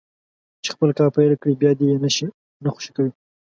چې 0.63 0.69
خپل 0.75 0.89
کار 0.97 1.09
پيل 1.15 1.33
کړي 1.41 1.53
بيا 1.61 1.71
دې 1.77 1.85
يې 1.89 1.97
نه 2.63 2.69
خوشي 2.73 2.91
کوي. 2.95 3.11